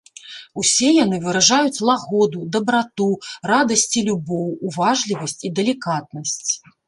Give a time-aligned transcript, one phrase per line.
[0.61, 3.07] Усе яны выражаюць лагоду, дабрату,
[3.51, 6.51] радасць і любоў, уважлівасць і далікатнасць.